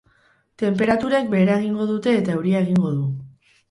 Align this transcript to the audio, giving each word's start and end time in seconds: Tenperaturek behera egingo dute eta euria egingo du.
Tenperaturek 0.63 1.31
behera 1.35 1.59
egingo 1.63 1.89
dute 1.93 2.19
eta 2.25 2.39
euria 2.41 2.67
egingo 2.67 2.99
du. 3.01 3.09